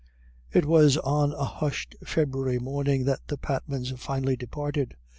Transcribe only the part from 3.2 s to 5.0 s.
the Patmans finally departed.